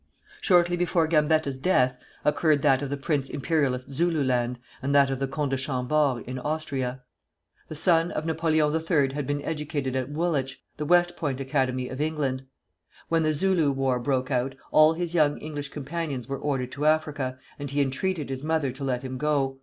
[0.41, 1.95] Shortly before Gambetta's death,
[2.25, 6.23] occurred that of the Prince Imperial in Zululand, and that of the Comte de Chambord
[6.25, 7.03] in Austria.
[7.67, 9.13] The son of Napoleon III.
[9.13, 12.47] had been educated at Woolwich, the West Point Academy of England.
[13.09, 17.37] When the Zulu war broke out, all his young English companions were ordered to Africa,
[17.59, 19.59] and he entreated his mother to let him go.